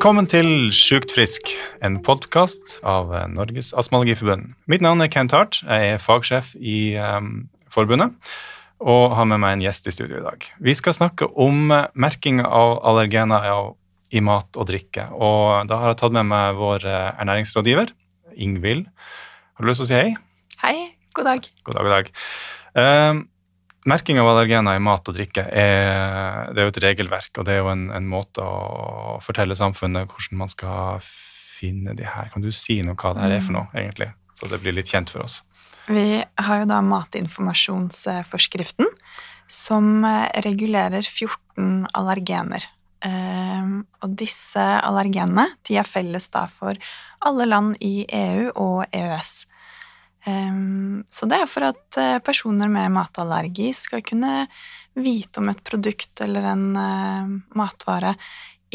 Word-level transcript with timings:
Velkommen 0.00 0.24
til 0.32 0.70
Sjukt 0.72 1.10
frisk, 1.12 1.50
en 1.84 1.98
podkast 2.00 2.78
av 2.88 3.10
Norges 3.28 3.74
Astmalogiforbund. 3.76 4.54
Mitt 4.64 4.80
navn 4.80 5.04
er 5.04 5.10
Kent 5.12 5.34
Hart. 5.36 5.58
Jeg 5.60 5.90
er 5.90 6.00
fagsjef 6.00 6.54
i 6.56 6.94
um, 6.96 7.50
forbundet 7.68 8.14
og 8.80 9.12
har 9.12 9.28
med 9.28 9.42
meg 9.42 9.58
en 9.58 9.64
gjest 9.66 9.90
i 9.90 9.92
studio 9.92 10.22
i 10.22 10.24
dag. 10.24 10.46
Vi 10.56 10.72
skal 10.78 10.96
snakke 10.96 11.28
om 11.36 11.68
merking 11.92 12.40
av 12.40 12.78
allergener 12.80 13.44
i 14.08 14.24
mat 14.24 14.56
og 14.56 14.70
drikke. 14.72 15.04
Og 15.12 15.68
da 15.68 15.82
har 15.82 15.92
jeg 15.92 16.00
tatt 16.00 16.16
med 16.16 16.30
meg 16.32 16.56
vår 16.56 16.88
eh, 16.88 17.20
ernæringsrådgiver, 17.20 17.92
Ingvild. 18.40 18.86
Har 19.52 19.60
du 19.60 19.68
lyst 19.68 19.84
til 19.84 19.90
å 19.90 19.92
si 19.92 20.00
hei? 20.00 20.16
Hei. 20.64 20.76
God 21.12 21.28
dag. 21.28 21.52
God 21.68 21.76
dag, 21.76 21.90
god 21.90 21.98
dag. 21.98 22.10
Um, 22.72 23.26
Merking 23.88 24.18
av 24.20 24.28
allergener 24.28 24.76
i 24.76 24.80
mat 24.84 25.08
og 25.08 25.14
drikke 25.16 25.40
er, 25.46 26.50
det 26.52 26.60
er 26.60 26.66
jo 26.66 26.72
et 26.74 26.82
regelverk, 26.84 27.32
og 27.40 27.44
det 27.48 27.54
er 27.54 27.60
jo 27.62 27.70
en, 27.72 27.84
en, 27.96 28.08
måte 28.12 28.40
å 28.44 29.16
fortelle 29.24 29.56
samfunnet 29.56 30.10
hvordan 30.10 30.38
man 30.42 30.50
skal 30.52 31.00
finne 31.04 31.94
de 31.96 32.04
her. 32.04 32.28
Kan 32.32 32.42
du 32.44 32.52
si 32.52 32.82
noe 32.84 32.96
hva 33.00 33.14
det 33.16 33.22
her 33.24 33.32
er 33.38 33.44
for 33.44 33.52
noe, 33.56 33.68
egentlig? 33.72 34.10
Så 34.36 34.42
det 34.52 34.58
blir 34.60 34.76
litt 34.76 34.92
kjent 34.92 35.10
for 35.12 35.20
oss. 35.24 35.34
Vi 35.88 36.20
har 36.20 36.56
jo 36.60 36.66
da 36.68 36.80
matinformasjonsforskriften, 36.84 38.86
som 39.50 40.06
regulerer 40.44 41.02
14 41.02 41.88
allergener. 41.96 42.62
Ehm, 43.00 43.88
og 44.04 44.12
disse 44.20 44.60
allergenene 44.60 45.56
de 45.64 45.80
er 45.80 45.88
felles 45.88 46.28
da 46.32 46.44
for 46.52 46.76
alle 47.24 47.44
land 47.48 47.76
i 47.80 48.04
EU 48.04 48.52
og 48.52 48.84
EØS. 48.92 49.46
Um, 50.26 51.00
så 51.08 51.24
det 51.30 51.38
er 51.40 51.48
for 51.48 51.64
at 51.70 51.96
uh, 51.96 52.18
personer 52.24 52.68
med 52.68 52.92
matallergi 52.92 53.70
skal 53.76 54.02
kunne 54.04 54.44
vite 55.00 55.40
om 55.40 55.48
et 55.48 55.62
produkt 55.64 56.20
eller 56.20 56.50
en 56.50 56.66
uh, 56.76 57.30
matvare 57.56 58.12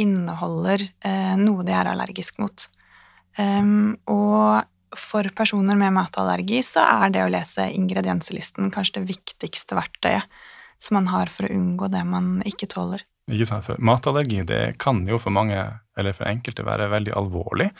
inneholder 0.01 0.87
uh, 1.05 1.35
noe 1.37 1.65
de 1.67 1.75
er 1.75 1.91
allergisk 1.91 2.41
mot. 2.41 2.65
Um, 3.37 3.93
og 4.09 4.65
for 4.95 5.27
personer 5.35 5.77
med 5.77 5.93
matallergi 5.93 6.63
så 6.65 6.85
er 7.03 7.13
det 7.13 7.25
å 7.25 7.31
lese 7.31 7.67
ingredienselisten 7.75 8.71
kanskje 8.73 9.01
det 9.01 9.09
viktigste 9.13 9.77
verktøyet 9.77 10.25
som 10.81 10.97
man 10.97 11.11
har 11.11 11.31
for 11.31 11.47
å 11.47 11.55
unngå 11.55 11.89
det 11.91 12.03
man 12.07 12.39
ikke 12.47 12.69
tåler. 12.71 13.03
Ikke 13.31 13.47
sant, 13.49 13.65
for 13.65 13.81
Matallergi 13.81 14.43
det 14.45 14.75
kan 14.81 14.99
jo 15.09 15.17
for 15.21 15.33
mange, 15.33 15.57
eller 15.97 16.13
for 16.13 16.29
enkelte, 16.29 16.65
være 16.67 16.91
veldig 16.91 17.13
alvorlig. 17.17 17.71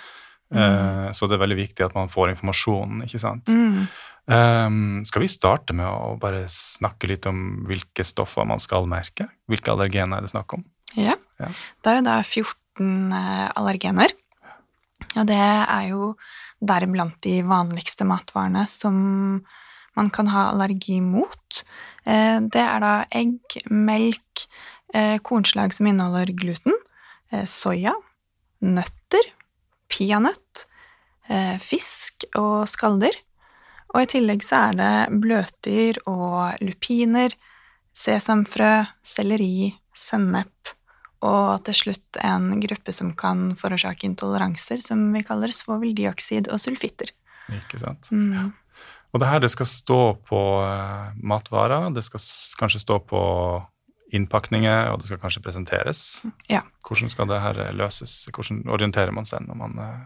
Mm. 0.53 1.13
Så 1.15 1.25
det 1.25 1.35
er 1.35 1.41
veldig 1.41 1.57
viktig 1.57 1.85
at 1.88 1.95
man 1.97 2.11
får 2.11 2.35
informasjonen, 2.35 3.01
ikke 3.07 3.21
sant. 3.21 3.49
Mm. 3.49 3.88
Um, 4.25 5.03
skal 5.05 5.21
vi 5.21 5.29
starte 5.29 5.73
med 5.77 5.85
å 5.85 6.15
bare 6.17 6.47
snakke 6.49 7.09
litt 7.11 7.27
om 7.29 7.67
hvilke 7.69 8.05
stoffer 8.05 8.47
man 8.49 8.61
skal 8.61 8.88
merke? 8.89 9.27
Hvilke 9.51 9.73
allergener 9.73 10.17
er 10.17 10.25
det 10.25 10.33
snakk 10.33 10.57
om? 10.57 10.63
Ja. 10.97 11.13
ja. 11.41 11.51
Det 11.81 11.91
er 11.91 11.99
jo 11.99 12.05
da 12.07 12.16
14 12.23 13.13
eh, 13.13 13.45
allergener. 13.53 14.16
Og 15.19 15.27
det 15.29 15.38
er 15.38 15.91
jo 15.91 16.16
deriblant 16.66 17.19
de 17.25 17.38
vanligste 17.45 18.07
matvarene 18.07 18.66
som 18.71 18.97
man 19.95 20.09
kan 20.11 20.31
ha 20.33 20.49
allergi 20.53 20.97
mot. 21.05 21.61
Eh, 22.07 22.39
det 22.41 22.63
er 22.66 22.81
da 22.83 22.95
egg, 23.13 23.59
melk, 23.69 24.47
kornslag 25.27 25.73
som 25.75 25.89
inneholder 25.89 26.29
gluten, 26.39 26.71
soya, 27.51 27.91
nøtter, 28.63 29.25
peanøtt, 29.91 30.66
eh, 31.30 31.58
fisk 31.61 32.28
og 32.35 32.66
skalldyr. 32.69 33.18
Og 33.96 34.03
i 34.03 34.09
tillegg 34.12 34.44
så 34.44 34.69
er 34.69 34.79
det 34.79 35.19
bløtdyr 35.23 36.01
og 36.09 36.59
lupiner, 36.62 37.35
sesamfrø, 37.96 38.84
selleri, 39.06 39.75
sennep 39.96 40.75
og 41.25 41.63
til 41.66 41.78
slutt 41.78 42.19
en 42.23 42.59
gruppe 42.62 42.94
som 42.94 43.13
kan 43.18 43.53
forårsake 43.57 44.06
intoleranser, 44.07 44.81
som 44.84 45.07
vi 45.13 45.23
kaller 45.25 45.53
svoveldioksid 45.53 46.50
og 46.52 46.62
sulfitter. 46.62 47.12
Ikke 47.56 47.79
sant. 47.81 48.12
Mm. 48.12 48.34
Ja. 48.35 48.46
Og 49.13 49.22
det 49.23 49.29
her 49.31 49.40
det 49.40 49.52
skal 49.53 49.69
stå 49.69 50.02
på 50.28 50.41
uh, 50.59 51.13
matvarer, 51.23 51.88
det 51.96 52.03
skal 52.03 52.22
kanskje 52.59 52.84
stå 52.84 53.00
på 53.07 53.22
innpakninger, 54.16 54.92
og 54.92 55.02
det 55.02 55.12
skal 55.12 55.22
kanskje 55.22 55.44
presenteres. 55.46 56.02
Ja. 56.52 56.64
Hvordan 56.88 57.12
skal 57.12 57.30
det 57.30 57.42
her 57.44 57.62
løses? 57.78 58.26
Hvordan 58.34 58.64
orienterer 58.72 59.14
man 59.16 59.28
seg 59.28 59.46
når 59.48 59.62
man 59.64 59.80
eh, 59.84 60.03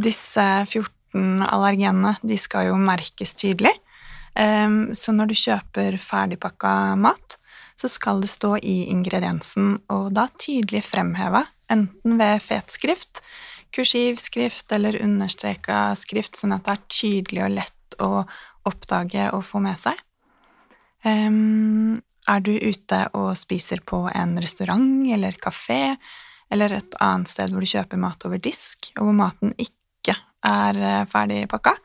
Disse 0.00 0.44
14 0.70 1.42
allergenene 1.42 2.14
de 2.22 2.36
skal 2.38 2.68
jo 2.68 2.76
merkes 2.78 3.34
tydelig. 3.34 3.72
Um, 4.38 4.92
så 4.94 5.10
når 5.10 5.32
du 5.32 5.34
kjøper 5.34 5.96
ferdigpakka 5.98 6.94
mat, 7.00 7.34
så 7.74 7.88
skal 7.90 8.20
det 8.22 8.30
stå 8.30 8.56
i 8.62 8.84
ingrediensen, 8.92 9.78
og 9.90 10.12
da 10.14 10.28
tydelig 10.38 10.84
fremheva, 10.86 11.46
enten 11.72 12.18
ved 12.20 12.42
fetskrift, 12.44 13.22
kursivskrift 13.74 14.70
eller 14.76 15.00
understreka 15.02 15.88
skrift, 15.98 16.38
sånn 16.38 16.54
at 16.54 16.66
det 16.66 16.76
er 16.76 16.86
tydelig 16.92 17.44
og 17.46 17.56
lett 17.56 17.98
å 18.02 18.10
oppdage 18.68 19.30
og 19.34 19.42
få 19.48 19.62
med 19.64 19.80
seg. 19.80 19.98
Um, 21.02 21.98
er 22.30 22.42
du 22.44 22.52
ute 22.54 23.04
og 23.18 23.32
spiser 23.38 23.82
på 23.86 24.04
en 24.14 24.36
restaurant 24.40 25.08
eller 25.14 25.38
kafé 25.42 25.96
eller 26.50 26.74
et 26.74 26.96
annet 27.02 27.30
sted 27.30 27.52
hvor 27.52 27.62
du 27.62 27.70
kjøper 27.70 28.00
mat 28.00 28.26
over 28.26 28.40
disk, 28.42 28.90
og 28.98 29.06
hvor 29.06 29.16
maten 29.16 29.54
ikke 29.58 30.16
er 30.46 30.78
eh, 30.80 31.06
ferdig 31.10 31.44
pakka, 31.50 31.76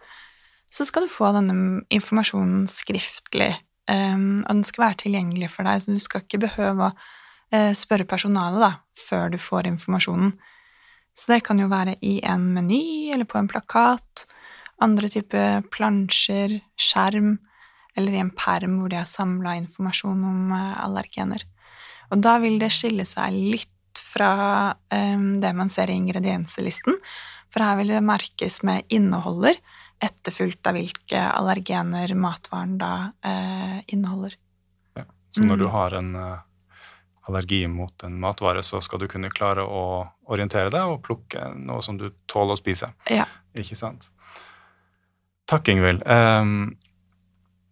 så 0.72 0.88
skal 0.88 1.06
du 1.06 1.12
få 1.12 1.30
denne 1.36 1.84
informasjonen 1.94 2.66
skriftlig, 2.68 3.54
um, 3.88 4.42
og 4.44 4.50
den 4.50 4.66
skal 4.68 4.88
være 4.88 5.02
tilgjengelig 5.06 5.52
for 5.54 5.68
deg, 5.68 5.84
så 5.84 5.94
du 5.94 6.02
skal 6.04 6.26
ikke 6.26 6.42
behøve 6.48 6.90
å 6.90 6.96
uh, 6.96 7.72
spørre 7.78 8.08
personalet 8.10 8.64
da, 8.66 8.72
før 9.00 9.30
du 9.32 9.38
får 9.40 9.70
informasjonen. 9.70 10.34
Så 11.16 11.32
det 11.32 11.46
kan 11.48 11.62
jo 11.62 11.70
være 11.72 11.96
i 12.04 12.18
en 12.28 12.50
meny 12.58 13.14
eller 13.16 13.30
på 13.30 13.40
en 13.40 13.48
plakat, 13.48 14.26
andre 14.84 15.08
typer 15.14 15.64
plansjer, 15.72 16.58
skjerm, 16.76 17.38
eller 17.96 18.16
i 18.16 18.22
en 18.22 18.34
perm 18.36 18.80
hvor 18.80 18.92
de 18.92 19.00
har 19.00 19.10
samla 19.10 19.56
informasjon 19.62 20.26
om 20.28 20.52
eh, 20.56 20.74
allergener. 20.84 21.46
Og 22.14 22.22
da 22.22 22.38
vil 22.44 22.60
det 22.62 22.74
skille 22.74 23.06
seg 23.08 23.34
litt 23.34 23.72
fra 24.06 24.76
um, 24.94 25.40
det 25.42 25.52
man 25.58 25.72
ser 25.74 25.90
i 25.90 25.98
ingredienselisten, 25.98 27.00
for 27.52 27.64
her 27.64 27.80
vil 27.80 27.94
det 27.96 28.04
merkes 28.06 28.62
med 28.68 28.86
inneholder, 28.94 29.58
etterfulgt 30.04 30.68
av 30.68 30.76
hvilke 30.76 31.22
allergener 31.24 32.12
matvaren 32.20 32.76
da 32.80 32.92
uh, 33.26 33.80
inneholder. 33.88 34.36
Ja. 35.00 35.08
Så 35.32 35.44
når 35.44 35.56
mm. 35.56 35.62
du 35.64 35.68
har 35.72 35.96
en 36.00 36.12
uh, 36.20 36.44
allergi 37.32 37.64
mot 37.72 38.04
en 38.04 38.20
matvare, 38.20 38.64
så 38.64 38.82
skal 38.84 39.02
du 39.02 39.08
kunne 39.12 39.32
klare 39.34 39.64
å 39.64 40.06
orientere 40.32 40.70
deg 40.74 40.92
og 40.92 41.02
plukke 41.06 41.48
noe 41.56 41.82
som 41.84 41.98
du 42.00 42.10
tåler 42.30 42.56
å 42.56 42.60
spise. 42.60 42.92
Ja. 43.10 43.26
Ikke 43.58 43.78
sant? 43.80 44.12
Takk, 45.50 45.70
Ingvild. 45.72 46.04
Um, 46.06 46.76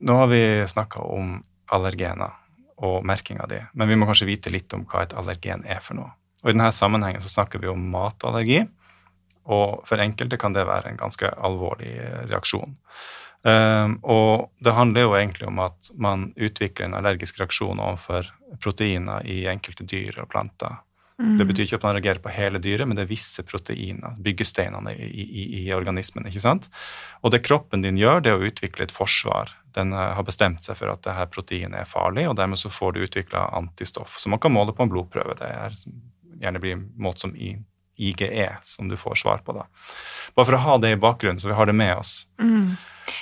nå 0.04 0.20
har 0.20 0.30
vi 0.32 0.44
snakka 0.68 1.04
om 1.08 1.38
allergener 1.74 2.36
og 2.84 3.06
merking 3.08 3.40
av 3.40 3.50
de, 3.52 3.62
men 3.74 3.90
vi 3.90 3.98
må 3.98 4.08
kanskje 4.10 4.28
vite 4.28 4.52
litt 4.52 4.74
om 4.76 4.84
hva 4.90 5.06
et 5.06 5.16
allergen 5.18 5.64
er 5.64 5.82
for 5.84 5.98
noe. 6.00 6.12
Og 6.44 6.52
I 6.52 6.56
denne 6.56 6.72
sammenhengen 6.76 7.24
så 7.24 7.32
snakker 7.32 7.62
vi 7.64 7.72
om 7.72 7.84
matallergi, 7.94 8.66
og 9.54 9.84
for 9.88 10.04
enkelte 10.04 10.40
kan 10.40 10.56
det 10.56 10.66
være 10.68 10.92
en 10.92 11.00
ganske 11.00 11.30
alvorlig 11.44 11.94
reaksjon. 12.32 12.76
Um, 13.44 13.98
og 14.08 14.54
det 14.64 14.72
handler 14.72 15.04
jo 15.04 15.16
egentlig 15.18 15.50
om 15.50 15.60
at 15.66 15.90
man 16.00 16.30
utvikler 16.40 16.88
en 16.88 16.96
allergisk 16.96 17.42
reaksjon 17.42 17.82
overfor 17.84 18.30
proteiner 18.64 19.26
i 19.28 19.42
enkelte 19.52 19.84
dyr 19.88 20.22
og 20.24 20.30
planter. 20.32 20.78
Mm. 21.20 21.36
Det 21.38 21.48
betyr 21.50 21.68
ikke 21.68 21.80
at 21.82 21.88
man 21.88 21.96
reagerer 21.98 22.22
på 22.24 22.32
hele 22.34 22.62
dyret, 22.64 22.88
men 22.88 22.98
det 22.98 23.04
er 23.04 23.12
visse 23.12 23.44
proteiner, 23.46 24.16
byggesteinene 24.24 24.96
i, 24.96 25.10
i, 25.24 25.44
i, 25.60 25.66
organismen. 25.76 26.28
ikke 26.28 26.44
sant? 26.44 26.70
Og 27.22 27.36
det 27.36 27.44
kroppen 27.46 27.84
din 27.84 28.00
gjør, 28.00 28.24
det 28.24 28.32
er 28.32 28.40
å 28.40 28.48
utvikle 28.48 28.88
et 28.88 28.96
forsvar 28.96 29.52
den 29.76 29.94
eh, 29.94 30.10
har 30.18 30.26
bestemt 30.28 30.64
seg 30.66 30.78
for 30.80 30.94
at 30.94 31.04
det 31.06 31.16
her 31.18 31.30
proteinet 31.32 31.84
er 31.84 31.90
farlig, 31.90 32.28
og 32.30 32.38
dermed 32.40 32.62
så 32.62 32.72
får 32.74 32.96
du 32.96 33.04
utvikla 33.06 33.48
antistoff. 33.58 34.20
Så 34.22 34.32
man 34.32 34.42
kan 34.44 34.54
måle 34.54 34.76
på 34.76 34.86
en 34.86 34.92
blodprøve. 34.94 35.38
Det 35.40 35.50
er 35.50 35.78
gjerne 36.44 36.60
blir 36.60 36.82
målt 37.00 37.20
som 37.20 37.36
IGE, 37.96 38.50
som 38.64 38.90
du 38.90 38.98
får 38.98 39.16
svar 39.16 39.44
på 39.46 39.54
da. 39.54 39.68
Bare 40.36 40.46
for 40.46 40.58
å 40.58 40.64
ha 40.66 40.78
det 40.82 40.96
i 40.96 41.00
bakgrunnen, 41.00 41.40
så 41.40 41.52
vi 41.52 41.58
har 41.58 41.70
det 41.70 41.78
med 41.78 41.96
oss. 41.96 42.24
Mm. 42.42 42.76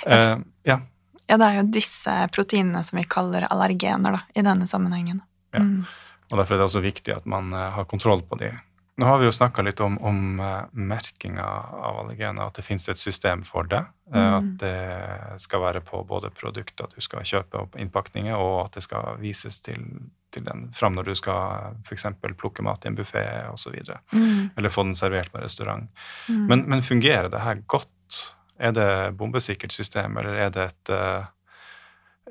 Uh, 0.06 0.38
ja. 0.66 0.78
ja, 1.26 1.36
det 1.36 1.48
er 1.48 1.58
jo 1.60 1.66
disse 1.74 2.16
proteinene 2.34 2.82
som 2.86 2.98
vi 2.98 3.06
kaller 3.08 3.46
allergener 3.50 4.18
da, 4.18 4.24
i 4.34 4.44
denne 4.44 4.68
sammenhengen. 4.70 5.22
Ja. 5.54 5.62
Mm. 5.62 5.84
Og 6.32 6.38
Derfor 6.38 6.56
er 6.56 6.62
det 6.62 6.68
også 6.70 6.84
viktig 6.84 7.14
at 7.14 7.28
man 7.28 7.52
uh, 7.52 7.68
har 7.76 7.88
kontroll 7.90 8.24
på 8.24 8.40
de 8.40 8.54
nå 8.96 9.06
har 9.06 9.18
vi 9.18 9.24
jo 9.24 9.32
snakka 9.32 9.62
litt 9.64 9.80
om, 9.80 9.96
om 10.04 10.40
uh, 10.40 10.68
merkinga 10.72 11.44
av 11.44 11.98
allergener, 12.02 12.44
at 12.44 12.58
det 12.58 12.64
finnes 12.66 12.88
et 12.92 13.00
system 13.00 13.40
for 13.48 13.64
det. 13.68 13.80
Uh, 14.12 14.18
mm. 14.18 14.34
At 14.36 14.50
det 14.60 15.40
skal 15.40 15.62
være 15.64 15.80
på 15.86 16.02
både 16.08 16.30
produkter 16.36 16.90
du 16.92 17.00
skal 17.04 17.24
kjøpe 17.24 17.62
og 17.64 17.78
innpakninger, 17.80 18.36
og 18.36 18.66
at 18.66 18.76
det 18.76 18.84
skal 18.84 19.16
vises 19.22 19.62
til, 19.64 19.86
til 20.34 20.44
den 20.44 20.68
fram 20.76 20.98
når 20.98 21.08
du 21.08 21.14
skal 21.16 21.78
f.eks. 21.86 22.06
plukke 22.36 22.64
mat 22.66 22.84
i 22.84 22.92
en 22.92 22.98
buffé 22.98 23.24
osv. 23.48 23.80
Mm. 24.12 24.52
Eller 24.60 24.74
få 24.74 24.84
den 24.84 24.98
servert 24.98 25.32
på 25.32 25.40
restaurant. 25.40 25.88
Mm. 26.28 26.44
Men, 26.52 26.66
men, 26.68 26.84
fungerer 26.84 27.32
det 27.32 27.40
her 27.46 27.64
godt? 27.64 28.20
Er 28.60 28.76
det 28.76 29.16
bombesikkert 29.16 29.72
system, 29.72 30.20
eller 30.20 30.36
er 30.36 30.52
det 30.52 30.68
et 30.68 30.92
uh, 30.92 31.32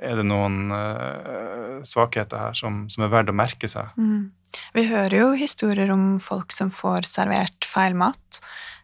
er 0.02 0.18
det 0.20 0.26
noen 0.28 0.74
uh, 0.74 1.80
svakheter 1.86 2.42
her 2.42 2.58
som, 2.58 2.84
som, 2.92 3.06
er 3.06 3.14
verdt 3.14 3.32
å 3.32 3.38
merke 3.38 3.70
seg? 3.72 3.94
Mm. 3.98 4.32
Vi 4.76 4.88
hører 4.90 5.16
jo 5.16 5.30
historier 5.38 5.94
om 5.94 6.18
folk 6.20 6.52
som 6.56 6.72
får 6.74 7.08
servert 7.08 7.68
feil 7.68 7.96
mat. 7.98 8.42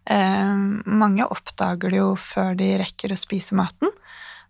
Eh, 0.08 0.56
mange 0.86 1.25
oppdager 1.28 1.92
det 1.92 2.00
jo 2.00 2.14
før 2.19 2.56
de 2.56 2.69
rekker 2.80 3.12
å 3.12 3.19
spise 3.19 3.56
maten. 3.58 3.92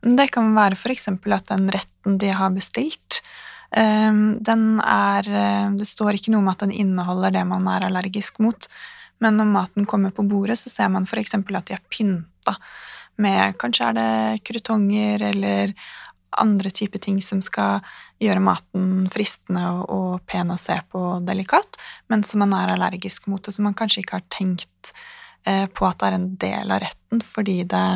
Det 0.01 0.27
kan 0.33 0.51
være 0.53 0.77
f.eks. 0.77 1.09
at 1.09 1.49
den 1.49 1.71
retten 1.73 2.19
de 2.21 2.29
har 2.29 2.53
bestilt, 2.53 3.23
eh, 3.71 4.13
den 4.37 4.67
er 4.83 5.25
eh, 5.25 5.71
Det 5.73 5.87
står 5.89 6.19
ikke 6.19 6.35
noe 6.35 6.45
om 6.45 6.51
at 6.53 6.61
den 6.61 6.75
inneholder 6.75 7.33
det 7.39 7.45
man 7.49 7.65
er 7.73 7.87
allergisk 7.89 8.37
mot, 8.39 8.69
men 9.19 9.39
når 9.39 9.49
maten 9.49 9.89
kommer 9.89 10.13
på 10.13 10.27
bordet, 10.29 10.59
så 10.61 10.69
ser 10.69 10.93
man 10.93 11.09
f.eks. 11.09 11.33
at 11.33 11.65
de 11.65 11.73
er 11.73 11.87
pynta 11.89 12.57
med 13.17 13.57
Kanskje 13.57 13.87
er 13.89 13.97
det 13.97 14.43
krutonger 14.45 15.23
eller 15.31 15.73
andre 16.41 16.71
typer 16.73 17.01
ting 17.03 17.21
som 17.23 17.41
skal 17.45 17.85
gjøre 18.21 18.41
maten 18.43 19.07
fristende 19.13 19.63
og, 19.71 19.83
og, 19.93 20.25
pen 20.27 20.51
å 20.53 20.59
se 20.61 20.77
på 20.91 21.01
og 21.13 21.27
delikat, 21.27 21.79
men 22.11 22.25
som 22.27 22.43
man 22.43 22.55
er 22.57 22.73
allergisk 22.73 23.29
mot, 23.31 23.41
og 23.41 23.53
som 23.53 23.67
man 23.67 23.77
kanskje 23.77 24.03
ikke 24.03 24.19
har 24.19 24.27
tenkt 24.33 24.93
eh, 25.45 25.65
på 25.67 25.87
at 25.87 25.99
det 26.01 26.09
er 26.09 26.17
en 26.17 26.29
del 26.41 26.75
av 26.75 26.83
retten, 26.85 27.23
fordi 27.25 27.61
det 27.69 27.87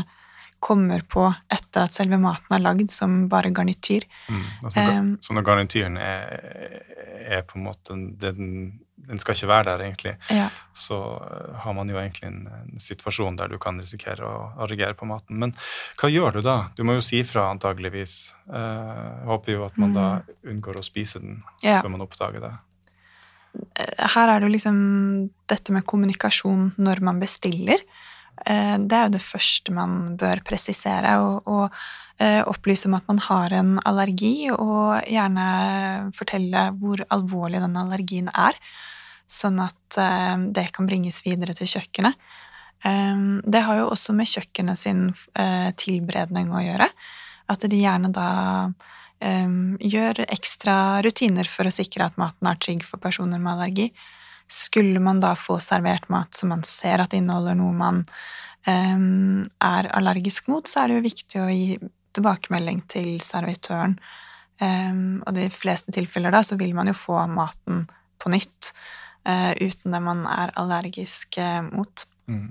kommer 0.62 1.02
på 1.10 1.26
etter 1.50 1.88
at 1.88 1.96
selve 1.98 2.20
maten 2.22 2.54
er 2.54 2.62
lagd, 2.62 2.92
som 2.94 3.26
bare 3.32 3.50
garnityr. 3.50 4.06
Mm, 4.30 4.44
altså, 4.62 4.84
um, 5.00 5.08
så 5.26 5.34
når 5.34 5.46
garnityren 5.48 5.98
er, 5.98 6.36
er, 7.26 7.42
på 7.50 7.58
en 7.58 7.66
måte 7.66 7.98
den, 8.22 8.52
den 9.08 9.20
skal 9.22 9.36
ikke 9.36 9.50
være 9.50 9.68
der, 9.68 9.84
egentlig, 9.86 10.14
ja. 10.30 10.48
så 10.78 10.98
eh, 11.26 11.54
har 11.64 11.76
man 11.78 11.90
jo 11.90 11.98
egentlig 12.00 12.28
en, 12.30 12.42
en, 12.48 12.80
situasjon 12.82 13.38
der 13.40 13.52
du 13.52 13.58
kan 13.62 13.80
risikere 13.82 14.28
å, 14.28 14.42
å 14.62 14.68
reagere 14.70 14.98
på 14.98 15.08
maten. 15.10 15.40
Men 15.42 15.56
hva 16.00 16.12
gjør 16.12 16.38
du 16.38 16.42
da? 16.46 16.58
Du 16.78 16.84
må 16.88 16.98
jo 16.98 17.06
si 17.06 17.22
fra, 17.28 17.50
antageligvis. 17.52 18.18
Eh, 18.52 19.08
håper 19.30 19.58
jo 19.58 19.66
at 19.68 19.80
man 19.82 19.94
mm. 19.94 19.98
da 19.98 20.52
unngår 20.52 20.82
å 20.82 20.86
spise 20.86 21.24
den 21.24 21.42
ja. 21.64 21.80
før 21.82 21.96
man 21.96 22.06
oppdager 22.06 22.46
det. 22.46 22.54
Eh, 23.76 24.08
her 24.16 24.32
er 24.32 24.40
det 24.40 24.48
jo 24.48 24.56
liksom 24.56 24.80
dette 25.52 25.76
med 25.76 25.88
kommunikasjon 25.88 26.72
når 26.82 27.04
man 27.08 27.22
bestiller. 27.22 27.84
Det 28.42 28.96
er 28.98 29.04
jo 29.06 29.14
det 29.14 29.22
første 29.22 29.74
man 29.76 30.16
bør 30.18 30.40
presisere, 30.48 31.12
og, 31.22 31.46
og 31.46 32.48
opplyse 32.50 32.90
om 32.90 32.96
at 32.98 33.06
man 33.10 33.20
har 33.22 33.54
en 33.54 33.76
allergi, 33.86 34.50
og 34.50 35.04
gjerne 35.06 35.46
fortelle 36.18 36.64
hvor 36.82 37.04
alvorlig 37.14 37.62
den 37.62 37.78
allergien 37.78 38.32
er 38.34 38.58
sånn 39.32 39.62
at 39.64 40.00
eh, 40.00 40.38
det 40.52 40.70
kan 40.76 40.88
bringes 40.90 41.22
videre 41.26 41.56
til 41.58 41.70
kjøkkenet. 41.72 42.18
Eh, 42.88 43.26
det 43.48 43.66
har 43.68 43.82
jo 43.82 43.90
også 43.94 44.16
med 44.18 44.30
kjøkkenet 44.30 44.80
sin 44.80 45.10
eh, 45.40 45.70
tilberedning 45.80 46.52
å 46.54 46.64
gjøre. 46.66 46.90
At 47.52 47.68
de 47.68 47.84
gjerne 47.84 48.14
da 48.16 48.30
gjør 49.22 50.24
ekstra 50.34 50.98
rutiner 51.06 51.46
for 51.46 51.70
å 51.70 51.74
sikre 51.74 52.08
at 52.08 52.16
maten 52.18 52.48
er 52.50 52.58
trygg 52.58 52.82
for 52.82 52.98
personer 52.98 53.38
med 53.38 53.52
allergi. 53.52 53.84
Skulle 54.52 55.00
man 55.04 55.22
da 55.24 55.32
få 55.40 55.60
servert 55.64 56.10
mat 56.12 56.36
som 56.36 56.52
man 56.52 56.66
ser 56.68 57.04
at 57.04 57.16
inneholder 57.16 57.56
noe 57.56 57.74
man 57.74 58.04
er 58.62 59.88
allergisk 59.98 60.52
mot, 60.52 60.68
så 60.70 60.84
er 60.84 60.92
det 60.92 60.98
jo 61.00 61.06
viktig 61.08 61.40
å 61.42 61.48
gi 61.50 61.78
tilbakemelding 62.14 62.84
til 62.92 63.08
servitøren. 63.26 63.96
og 64.62 65.32
i 65.32 65.38
de 65.40 65.48
fleste 65.50 65.96
tilfeller 65.96 66.36
da 66.36 66.44
så 66.46 66.60
vil 66.60 66.76
man 66.78 66.92
jo 66.92 66.94
få 66.94 67.24
maten 67.32 67.82
på 68.22 68.30
nytt 68.30 68.70
uh, 69.28 69.52
uten 69.58 69.94
det 69.96 70.02
man 70.04 70.26
er 70.30 70.54
allergisk 70.60 71.38
uh, 71.42 71.62
mot. 71.72 72.06
Mm. 72.30 72.50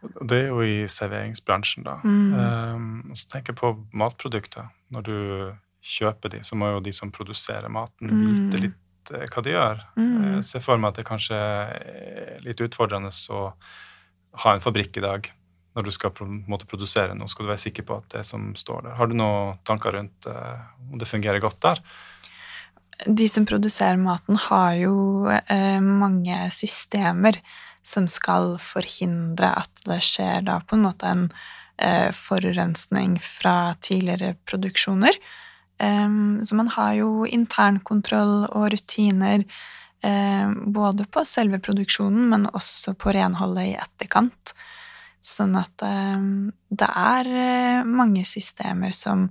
Det 0.00 0.38
er 0.38 0.46
jo 0.48 0.62
i 0.64 0.76
serveringsbransjen, 0.88 1.84
da. 1.84 1.98
Mm. 2.04 2.30
Um, 2.32 3.16
så 3.16 3.28
tenker 3.28 3.52
jeg 3.52 3.60
på 3.60 3.74
matprodukter. 3.92 4.70
Når 4.94 5.04
du 5.04 5.16
kjøper 5.84 6.32
de, 6.32 6.40
så 6.44 6.56
må 6.56 6.70
jo 6.72 6.84
de 6.84 6.92
som 6.96 7.12
produserer 7.12 7.68
maten, 7.72 8.08
mm. 8.08 8.22
vite 8.30 8.62
litt 8.64 8.78
uh, 9.14 9.24
hva 9.26 9.44
de 9.46 9.54
gjør. 9.54 9.84
Mm. 9.96 10.14
Jeg 10.36 10.46
ser 10.50 10.64
for 10.64 10.80
meg 10.80 10.92
at 10.92 11.00
det 11.00 11.08
kanskje 11.08 11.38
er 11.38 12.44
litt 12.46 12.62
utfordrende 12.64 13.12
å 13.34 13.42
ha 14.44 14.54
en 14.54 14.62
fabrikk 14.64 15.00
i 15.00 15.04
dag 15.04 15.30
når 15.78 15.86
du 15.86 15.92
skal 15.94 16.12
måtte 16.50 16.66
produsere 16.66 17.14
noe, 17.14 17.30
skal 17.30 17.46
du 17.46 17.52
være 17.52 17.62
sikker 17.62 17.84
på 17.86 18.00
at 18.00 18.14
det 18.16 18.24
som 18.26 18.50
står 18.58 18.88
der. 18.88 18.96
Har 18.98 19.06
du 19.06 19.14
noen 19.14 19.60
tanker 19.66 19.94
rundt 19.94 20.26
om 20.26 20.98
det 20.98 21.06
fungerer 21.06 21.42
godt 21.42 21.60
der? 21.62 21.78
de 23.06 23.28
som 23.28 23.46
produserer 23.46 23.96
maten, 24.00 24.36
har 24.36 24.74
jo 24.80 25.28
eh, 25.30 25.80
mange 25.80 26.36
systemer 26.54 27.38
som 27.86 28.08
skal 28.10 28.56
forhindre 28.60 29.52
at 29.62 29.84
det 29.86 30.00
skjer 30.04 30.44
da 30.48 30.60
på 30.60 30.76
en 30.76 30.84
måte 30.84 31.08
en 31.08 31.28
eh, 31.80 32.10
forurensning 32.16 33.16
fra 33.24 33.74
tidligere 33.80 34.34
produksjoner. 34.48 35.16
Så 35.80 36.56
man 36.58 36.68
har 36.74 36.92
jo 36.98 37.24
internkontroll 37.24 38.42
og 38.50 38.66
rutiner 38.74 39.46
både 40.76 41.06
på 41.08 41.22
selve 41.24 41.56
produksjonen, 41.64 42.26
men 42.28 42.44
også 42.52 42.92
på 43.00 43.14
renholdet 43.16 43.70
i 43.70 43.78
etterkant. 43.80 44.52
Sånn 45.24 45.56
at 45.56 45.72
det 45.80 46.88
er 46.88 47.32
eh, 47.32 47.88
mange 47.88 48.26
systemer 48.28 48.92
som 48.96 49.26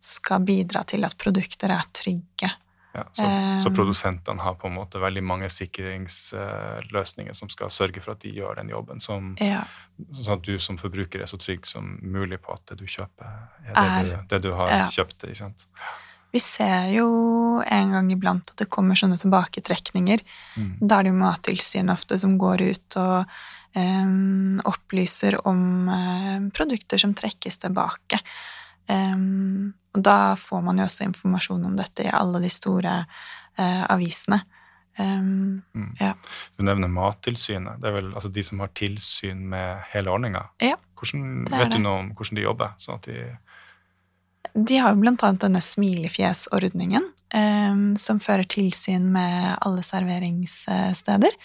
skal 0.00 0.42
bidra 0.44 0.82
til 0.88 1.04
at 1.04 1.16
produkter 1.20 1.72
er 1.72 1.86
trygge. 1.96 2.50
Ja, 2.92 3.04
så, 3.12 3.22
um, 3.22 3.60
så, 3.62 3.68
eh. 3.68 3.74
produsentene 3.74 4.42
har 4.42 4.56
på 4.58 4.66
en 4.66 4.74
måte 4.74 4.98
veldig 4.98 5.22
mange 5.22 5.50
sikringsløsninger 5.52 7.36
som 7.38 7.50
skal 7.52 7.70
sørge 7.70 8.02
for 8.02 8.16
at 8.16 8.24
de 8.24 8.32
gjør 8.34 8.58
den 8.58 8.72
jobben, 8.72 9.02
som, 9.04 9.34
ja. 9.38 9.62
sånn 10.10 10.40
at 10.40 10.46
du 10.46 10.56
som 10.62 10.78
forbruker 10.80 11.22
er 11.22 11.30
så 11.30 11.38
trygg 11.38 11.68
som 11.70 11.98
mulig 12.02 12.40
på 12.42 12.54
at 12.56 12.64
det 12.72 12.80
du 12.82 12.86
kjøper, 12.90 13.30
er 13.68 13.74
det, 13.74 13.84
er, 13.86 14.10
du, 14.10 14.16
det 14.34 14.42
du, 14.48 14.52
har 14.58 14.74
ja. 14.74 14.88
kjøpt. 14.90 15.28
ikke 15.28 15.42
sant? 15.44 15.68
Vi 16.30 16.42
ser 16.42 16.92
jo 16.94 17.06
en 17.62 17.94
gang 17.94 18.10
iblant 18.14 18.52
at 18.52 18.62
det 18.62 18.70
kommer 18.70 18.98
sånne 18.98 19.18
tilbaketrekninger. 19.18 20.22
Mm. 20.58 20.74
Da 20.82 20.98
er 20.98 21.06
det 21.06 21.14
jo 21.14 21.22
Mattilsynet 21.22 21.94
ofte 21.94 22.18
som 22.22 22.36
går 22.38 22.62
ut 22.70 22.98
og 23.02 23.32
um, 23.74 24.60
opplyser 24.70 25.40
om 25.46 25.90
uh, 25.90 26.38
produkter 26.54 27.02
som 27.02 27.14
trekkes 27.18 27.58
tilbake. 27.66 28.22
Um, 28.90 29.72
og 29.94 30.02
da 30.06 30.36
får 30.38 30.62
man 30.64 30.78
jo 30.78 30.86
også 30.86 31.06
informasjon 31.08 31.66
om 31.66 31.76
dette 31.78 32.06
i 32.06 32.14
alle 32.14 32.40
de 32.42 32.50
store 32.52 32.96
eh, 33.58 33.84
avisene. 33.90 34.40
Um, 34.98 35.62
mm. 35.74 35.92
ja. 36.00 36.12
Du 36.56 36.64
nevner 36.66 36.90
Mattilsynet. 36.92 37.80
Det 37.80 37.88
er 37.88 37.96
vel 37.96 38.10
altså 38.12 38.30
de 38.34 38.44
som 38.44 38.60
har 38.62 38.72
tilsyn 38.76 39.46
med 39.52 39.84
hele 39.94 40.12
ordninga. 40.12 40.44
Ja, 40.62 40.76
vet 41.00 41.72
du 41.72 41.80
noe 41.80 42.02
om 42.02 42.10
hvordan 42.14 42.38
de 42.38 42.44
jobber? 42.44 42.74
sånn 42.82 43.00
de 43.06 43.22
de 44.54 44.80
har 44.82 44.94
jo 44.94 45.02
blant 45.02 45.22
annet 45.22 45.44
denne 45.44 45.60
smilefjesordningen, 45.62 47.04
um, 47.36 47.82
som 48.00 48.18
fører 48.22 48.48
tilsyn 48.50 49.10
med 49.14 49.52
alle 49.62 49.84
serveringssteder. 49.86 51.36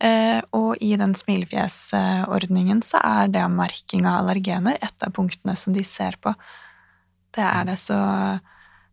Uh, 0.00 0.40
og 0.56 0.80
i 0.80 0.94
den 0.96 1.12
smilefjesordningen 1.18 2.80
så 2.86 3.02
er 3.04 3.28
det 3.34 3.44
merking 3.52 4.06
av 4.08 4.22
allergener 4.22 4.78
et 4.80 5.04
av 5.04 5.12
punktene 5.12 5.56
som 5.58 5.76
de 5.76 5.84
ser 5.84 6.16
på. 6.24 6.32
Det 7.34 7.44
er 7.46 7.68
det, 7.68 7.76
så 7.78 7.98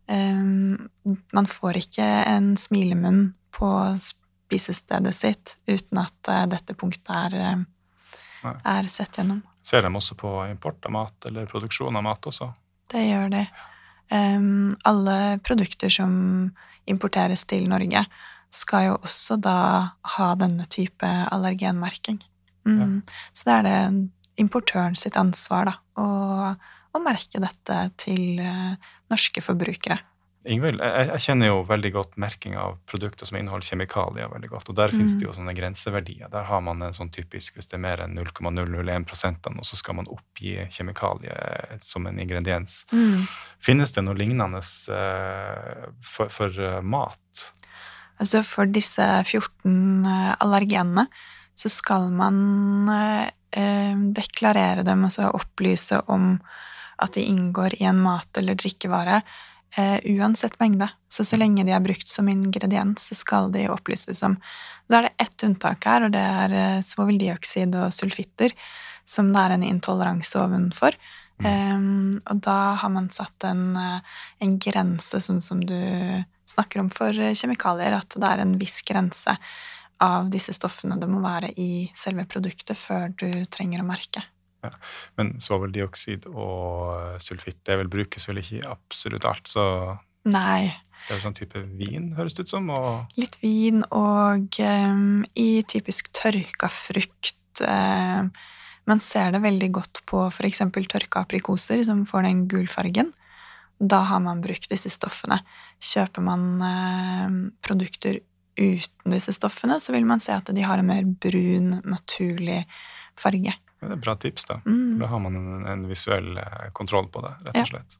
um, 0.06 0.88
Man 1.34 1.48
får 1.50 1.80
ikke 1.82 2.06
en 2.06 2.52
smilemunn 2.60 3.32
på 3.54 3.70
spisestedet 3.98 5.14
sitt 5.16 5.56
uten 5.66 6.02
at 6.04 6.30
uh, 6.30 6.44
dette 6.50 6.76
punktet 6.78 7.10
er, 7.34 7.64
er 8.44 8.90
sett 8.92 9.18
gjennom. 9.18 9.42
Ser 9.62 9.82
de 9.84 9.90
også 9.92 10.16
på 10.16 10.30
import 10.48 10.86
av 10.86 10.94
mat 10.94 11.28
eller 11.28 11.50
produksjon 11.50 11.98
av 11.98 12.06
mat 12.06 12.30
også? 12.30 12.52
Det 12.88 13.04
gjør 13.04 13.28
de. 13.34 13.44
Um, 14.08 14.76
alle 14.88 15.38
produkter 15.44 15.92
som 15.92 16.14
importeres 16.88 17.44
til 17.44 17.68
Norge, 17.68 18.06
skal 18.48 18.86
jo 18.86 18.94
også 19.02 19.36
da 19.44 19.58
ha 20.16 20.28
denne 20.40 20.64
type 20.72 21.04
allergenmerking. 21.04 22.22
Mm. 22.64 22.78
Ja. 22.78 23.18
Så 23.36 23.48
det 23.48 23.56
er 23.58 23.66
det 23.66 23.80
importøren 24.40 24.96
sitt 24.96 25.18
ansvar, 25.20 25.68
da, 25.68 25.74
å 26.00 26.54
å 26.98 27.04
merke 27.04 27.40
dette 27.42 27.80
til 28.04 28.42
uh, 28.42 28.74
norske 29.10 29.42
forbrukere. 29.44 30.00
Ingvild, 30.48 30.78
jeg, 30.78 31.06
jeg, 31.10 31.22
kjenner 31.26 31.50
jo 31.50 31.56
veldig 31.66 31.90
godt 31.96 32.12
merking 32.20 32.54
av 32.60 32.76
produkter 32.88 33.26
som 33.28 33.36
inneholder 33.40 33.66
kjemikalier. 33.72 34.30
veldig 34.30 34.50
godt, 34.52 34.68
og 34.70 34.76
Der 34.78 34.92
mm. 34.92 34.96
finnes 34.96 35.16
det 35.18 35.26
jo 35.26 35.32
sånne 35.34 35.54
grenseverdier. 35.56 36.30
Der 36.32 36.46
har 36.46 36.60
man 36.64 36.82
en 36.84 36.94
sånn 36.94 37.10
typisk 37.12 37.58
hvis 37.58 37.66
det 37.68 37.76
er 37.76 37.82
mer 37.82 38.02
enn 38.04 38.14
0,001% 38.16 39.48
og 39.50 39.66
så 39.66 39.78
skal 39.80 39.98
man 39.98 40.08
oppgi 40.12 40.54
kjemikalier 40.72 41.74
som 41.84 42.06
en 42.06 42.20
ingrediens. 42.22 42.84
Mm. 42.92 43.26
Finnes 43.60 43.92
det 43.96 44.04
noe 44.06 44.16
lignende 44.18 44.62
uh, 44.62 45.88
for, 46.06 46.30
for 46.32 46.54
uh, 46.62 46.78
mat? 46.80 47.48
Altså 48.22 48.44
For 48.46 48.70
disse 48.70 49.04
14 49.24 50.06
allergenene 50.38 51.06
så 51.58 51.70
skal 51.70 52.08
man 52.14 52.86
deklarere 54.14 54.84
dem, 54.86 55.04
altså 55.06 55.30
opplyse 55.34 56.00
om 56.12 56.36
at 56.98 57.14
de 57.14 57.24
inngår 57.26 57.76
i 57.78 57.86
en 57.88 58.00
mat- 58.02 58.38
eller 58.38 58.58
drikkevare, 58.58 59.22
eh, 59.76 59.98
uansett 60.04 60.58
mengde. 60.60 60.88
Så 61.08 61.24
så 61.24 61.36
lenge 61.36 61.64
de 61.64 61.72
er 61.72 61.84
brukt 61.84 62.08
som 62.08 62.28
ingrediens, 62.28 63.08
så 63.08 63.14
skal 63.14 63.52
de 63.52 63.68
opplyses 63.68 64.22
om. 64.22 64.36
Så 64.88 64.96
er 64.98 65.02
det 65.02 65.14
ett 65.18 65.44
unntak 65.44 65.84
her, 65.84 66.06
og 66.06 66.12
det 66.12 66.24
er 66.24 66.54
uh, 66.56 66.82
svoveldioksid 66.82 67.74
og 67.76 67.92
sulfitter, 67.92 68.54
som 69.04 69.32
det 69.32 69.42
er 69.42 69.56
en 69.56 69.66
intoleranse 69.66 70.38
ovenfor. 70.40 70.96
Um, 71.44 72.18
og 72.26 72.40
da 72.42 72.74
har 72.80 72.90
man 72.90 73.10
satt 73.14 73.44
en, 73.46 73.76
uh, 73.76 74.00
en, 74.40 74.56
grense, 74.58 75.20
sånn 75.22 75.42
som 75.44 75.60
du 75.60 75.76
snakker 76.48 76.80
om 76.80 76.88
for 76.90 77.12
kjemikalier, 77.12 77.94
at 77.94 78.16
det 78.16 78.26
er 78.32 78.42
en 78.42 78.56
viss 78.58 78.80
grense 78.82 79.36
av 80.02 80.30
disse 80.32 80.54
stoffene 80.56 80.98
det 80.98 81.08
må 81.10 81.20
være 81.22 81.52
i 81.60 81.88
selve 81.98 82.24
produktet 82.30 82.78
før 82.78 83.12
du 83.12 83.44
trenger 83.52 83.82
å 83.82 83.88
merke. 83.88 84.24
Ja. 84.64 84.72
Men 85.18 85.36
svoveldioksid 85.42 86.26
og 86.32 87.18
sulfitt 87.22 87.60
det 87.68 87.78
vel 87.78 87.90
brukes 87.92 88.28
vel 88.30 88.40
ikke 88.42 88.58
i 88.58 88.66
absolutt 88.66 89.26
alt, 89.28 89.50
så 89.50 89.64
Nei. 90.28 90.72
det 91.06 91.14
er 91.14 91.20
jo 91.20 91.24
sånn 91.28 91.38
type 91.38 91.62
vin, 91.78 92.12
høres 92.18 92.34
det 92.34 92.48
ut 92.48 92.54
som. 92.54 92.70
og 92.74 93.18
Litt 93.20 93.38
vin 93.42 93.84
og 93.94 94.58
um, 94.58 95.22
i 95.38 95.50
typisk 95.68 96.10
tørka 96.16 96.70
frukt. 96.72 97.62
Um, 97.62 98.32
man 98.88 99.02
ser 99.04 99.34
det 99.34 99.44
veldig 99.44 99.70
godt 99.78 100.02
på 100.08 100.24
f.eks. 100.30 100.64
tørka 100.74 101.22
aprikoser, 101.22 101.84
som 101.86 102.06
får 102.08 102.26
den 102.26 102.46
gulfargen. 102.50 103.12
Da 103.78 104.02
har 104.10 104.22
man 104.24 104.42
brukt 104.42 104.70
disse 104.72 104.90
stoffene. 104.90 105.38
Kjøper 105.78 106.24
man 106.24 106.48
uh, 106.58 107.38
produkter 107.62 108.18
uten 108.58 109.14
disse 109.14 109.32
stoffene, 109.36 109.78
så 109.78 109.94
vil 109.94 110.06
man 110.08 110.18
se 110.22 110.34
at 110.34 110.50
de 110.50 110.66
har 110.66 110.82
en 110.82 110.88
mer 110.90 111.06
brun, 111.06 111.76
naturlig 111.86 112.64
farge. 113.18 113.54
Det 113.78 113.86
er 113.86 113.94
et 113.94 114.02
bra 114.02 114.14
tips, 114.18 114.48
da. 114.50 114.58
Mm. 114.66 114.98
Da 114.98 115.06
har 115.06 115.20
man 115.22 115.36
en, 115.38 115.66
en 115.70 115.86
visuell 115.90 116.36
eh, 116.42 116.68
kontroll 116.74 117.06
på 117.14 117.22
det, 117.22 117.34
rett 117.46 117.60
og 117.62 117.70
slett. 117.70 117.98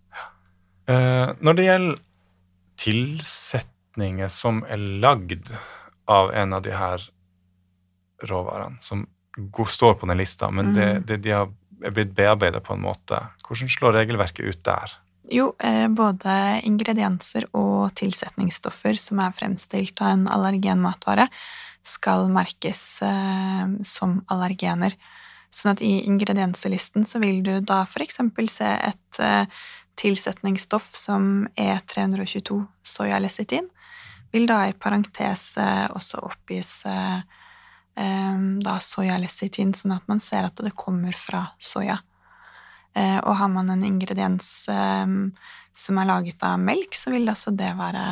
Eh, 0.89 1.35
når 1.45 1.59
det 1.59 1.67
gjelder 1.69 2.01
tilsetninger 2.83 4.33
som 4.33 4.63
er 4.67 4.83
lagd 5.03 5.53
av 6.11 6.33
en 6.35 6.57
av 6.57 6.65
de 6.65 6.75
her 6.75 7.05
råvarene, 8.27 8.81
som 8.83 9.07
står 9.69 9.95
på 10.01 10.07
den 10.11 10.19
lista, 10.19 10.51
men 10.51 10.73
Mm. 10.75 11.07
det, 11.07 11.17
de 11.23 11.31
har 11.31 11.51
er 11.85 11.93
blitt 11.95 12.15
bearbeidet 12.15 12.65
på 12.67 12.75
en 12.75 12.83
måte, 12.83 13.21
hvordan 13.47 13.71
slår 13.71 13.93
regelverket 13.93 14.43
ut 14.43 14.65
der? 14.65 14.97
Jo, 15.31 15.53
eh, 15.61 15.87
både 15.87 16.61
ingredienser 16.65 17.45
og 17.55 17.95
tilsetningsstoffer 17.95 18.99
som 18.99 19.21
er 19.21 19.37
fremstilt 19.37 20.01
av 20.01 20.09
en 20.09 20.27
allergenmatvare, 20.27 21.29
skal 21.83 22.29
merkes 22.29 23.01
som 23.87 24.19
allergener. 24.29 24.97
Sånn 25.51 25.73
at 25.73 25.83
i 25.85 26.03
ingredienselisten 26.05 27.07
så 27.09 27.21
vil 27.23 27.41
du 27.45 27.55
da 27.65 27.85
eksempel 28.05 28.51
se 28.53 28.69
et 28.69 29.21
eh, 29.23 29.47
tilsetningsstoff 29.99 30.91
som 30.95 31.49
E322 31.57 32.61
soyalecitin, 32.87 33.71
vil 34.33 34.45
da 34.47 34.67
i 34.69 34.77
parentes 34.77 35.55
også 35.57 36.21
oppgis 36.29 36.83
eh, 36.87 37.21
eh, 37.97 38.43
da 38.65 38.77
soyalecitin, 38.85 39.73
sånn 39.75 39.97
at 39.97 40.05
man 40.11 40.21
ser 40.21 40.51
at 40.51 40.61
det 40.61 40.77
kommer 40.77 41.17
fra 41.17 41.49
soya. 41.59 41.99
Og 42.99 43.35
har 43.39 43.51
man 43.53 43.69
en 43.71 43.85
ingrediens 43.85 44.47
som 44.67 45.99
er 46.01 46.07
laget 46.09 46.43
av 46.43 46.57
melk, 46.59 46.97
så 46.99 47.13
vil 47.13 47.31
også 47.31 47.53
det 47.55 47.69
være 47.79 48.03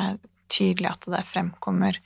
tydelig 0.52 0.92
at 0.92 1.08
det 1.10 1.24
fremkommer 1.26 1.98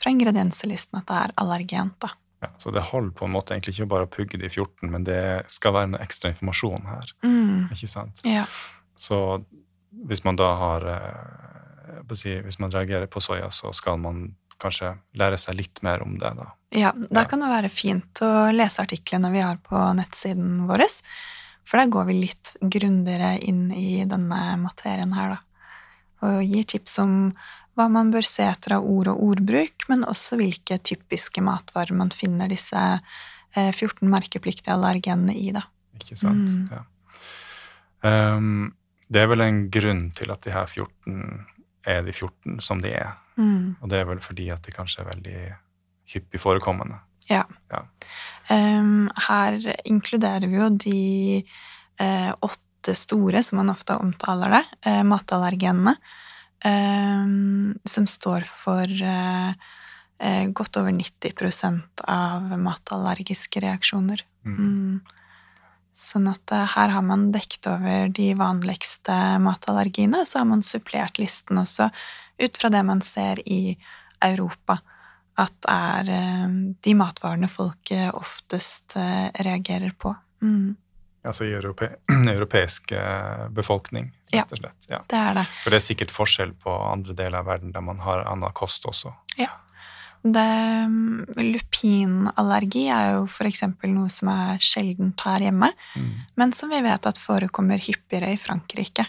fra 0.00 0.10
ingredienselisten 0.10 0.98
at 0.98 1.06
det 1.06 1.20
er 1.20 1.34
allergent. 1.44 1.94
Da. 2.02 2.10
Ja, 2.44 2.50
så 2.60 2.70
det 2.74 2.84
holder 2.90 3.14
på 3.16 3.26
en 3.26 3.34
måte 3.34 3.54
egentlig 3.54 3.76
ikke 3.78 3.90
bare 3.90 4.06
å 4.06 4.12
pugge 4.12 4.40
de 4.40 4.50
14, 4.50 4.90
men 4.92 5.06
det 5.08 5.20
skal 5.52 5.74
være 5.76 5.92
noe 5.94 6.04
ekstra 6.04 6.34
informasjon 6.34 6.88
her. 6.90 7.12
Mm. 7.24 7.72
ikke 7.74 7.90
sant? 7.90 8.22
Ja. 8.28 8.44
Så 9.00 9.18
hvis 10.08 10.24
man 10.26 10.36
da 10.36 10.50
har 10.60 10.86
eh, 10.90 12.14
si, 12.14 12.34
Hvis 12.44 12.58
man 12.60 12.72
reagerer 12.74 13.06
på 13.10 13.22
soya, 13.22 13.50
så 13.50 13.72
skal 13.72 13.98
man 14.02 14.26
kanskje 14.60 14.94
lære 15.18 15.38
seg 15.40 15.56
litt 15.58 15.80
mer 15.82 16.02
om 16.04 16.18
det, 16.18 16.30
da. 16.38 16.46
ja, 16.70 16.92
da 16.94 17.24
kan 17.28 17.42
det 17.42 17.50
være 17.50 17.70
fint 17.72 18.20
å 18.22 18.50
lese 18.54 18.84
artiklene 18.84 19.32
vi 19.34 19.42
har 19.42 19.58
på 19.64 19.80
nettsiden 19.98 20.62
vår, 20.68 20.84
for 21.66 21.80
der 21.80 21.90
går 21.92 22.06
vi 22.10 22.20
litt 22.20 22.52
grundigere 22.60 23.34
inn 23.42 23.66
i 23.74 24.04
denne 24.08 24.40
materien 24.62 25.14
her, 25.16 25.36
da. 25.36 25.40
Og 26.24 26.40
gir 26.46 26.64
tips 26.70 26.96
om 27.02 27.16
hva 27.74 27.88
man 27.90 28.12
bør 28.14 28.26
se 28.26 28.46
etter 28.46 28.76
av 28.76 28.86
ord 28.86 29.10
og 29.12 29.22
ordbruk, 29.28 29.86
men 29.90 30.06
også 30.06 30.38
hvilke 30.40 30.78
typiske 30.82 31.42
matvarer 31.44 31.96
man 31.96 32.12
finner 32.14 32.50
disse 32.50 32.78
eh, 32.78 33.70
14 33.72 34.06
merkepliktige 34.10 34.74
allergenene 34.76 35.34
i, 35.36 35.50
da. 35.54 35.64
Ikke 35.98 36.18
sant? 36.18 36.54
Mm. 36.54 36.68
Ja. 36.70 36.84
Um, 38.04 38.74
det 39.08 39.22
er 39.22 39.30
vel 39.30 39.44
en 39.44 39.60
grunn 39.72 40.06
til 40.16 40.32
at 40.34 40.44
de 40.44 40.52
her 40.54 40.68
14 40.68 41.44
er 41.84 42.04
de 42.06 42.14
14 42.14 42.60
som 42.64 42.80
de 42.82 42.92
er. 42.96 43.14
Mm. 43.36 43.76
Og 43.80 43.90
det 43.90 44.00
er 44.00 44.08
vel 44.08 44.22
fordi 44.24 44.48
at 44.54 44.64
de 44.64 44.74
kanskje 44.74 45.02
er 45.02 45.10
veldig 45.10 45.38
hyppig 46.14 46.40
forekommende. 46.40 47.00
Um, 48.50 49.08
her 49.28 49.56
inkluderer 49.88 50.46
vi 50.50 50.58
jo 50.58 50.68
de 50.76 51.00
uh, 52.00 52.32
åtte 52.44 52.94
store, 52.96 53.42
som 53.44 53.62
man 53.62 53.72
ofte 53.72 53.96
omtaler 53.96 54.58
det, 54.58 54.64
uh, 54.88 55.02
matallergenene, 55.08 55.96
som 56.64 58.06
står 58.06 58.46
for 58.48 58.88
eh, 58.88 59.50
eh, 60.18 60.46
godt 60.48 60.76
over 60.80 60.92
90% 60.92 62.04
av 62.08 62.54
matallergiske 62.58 63.60
reaksjoner. 63.64 64.24
Mm. 64.46 64.56
Mm. 64.56 65.00
Sånn 65.94 66.30
at 66.30 66.54
eh, 66.54 66.66
her 66.76 66.94
har 66.94 67.04
man 67.06 67.30
dekt 67.34 67.68
over 67.70 68.08
de 68.08 68.32
vanligste 68.38 69.18
matallergiene, 69.44 70.22
og 70.22 70.30
så 70.30 70.40
har 70.42 70.48
man 70.50 70.64
supplert 70.64 71.20
listen 71.20 71.60
også 71.60 71.90
ut 72.40 72.58
fra 72.58 72.72
det 72.72 72.82
man 72.86 73.04
ser 73.04 73.42
i 73.46 73.76
Europa 74.24 74.80
at 75.38 75.66
er 75.66 76.08
de 76.78 76.92
matvarene 76.94 77.48
folk 77.50 77.90
oftest 78.14 78.94
reagerer 78.94 79.90
på. 79.98 80.12
Mm, 80.46 80.76
Altså 81.24 81.46
i 81.48 81.52
europe 81.56 81.88
europeisk 82.36 82.92
eh, 82.92 83.48
befolkning, 83.56 84.10
rett 84.32 84.52
og 84.52 84.60
slett. 84.60 84.88
Ja. 84.90 85.02
det 85.08 85.20
er 85.20 85.38
det. 85.40 85.44
For 85.62 85.72
det 85.72 85.80
er 85.80 85.86
sikkert 85.86 86.12
forskjell 86.12 86.52
på 86.60 86.72
andre 86.84 87.16
deler 87.16 87.40
av 87.40 87.48
verden 87.48 87.72
der 87.72 87.84
man 87.84 88.02
har 88.04 88.26
annen 88.28 88.52
kost 88.56 88.84
også. 88.90 89.14
det 90.24 90.50
mm, 90.88 91.36
lupinallergi 91.36 92.86
er 92.88 93.10
jo 93.18 93.26
eksempel 93.50 93.92
noe 93.92 94.08
som 94.12 94.30
er 94.32 94.62
sjeldent 94.64 95.20
her 95.26 95.48
hjemme, 95.48 95.68
Mm. 95.94 96.12
men 96.36 96.52
som 96.52 96.72
vi 96.72 96.80
vet 96.82 97.06
at 97.06 97.20
forekommer 97.20 97.78
hyppigere 97.78 98.32
i 98.32 98.40
Frankrike. 98.40 99.04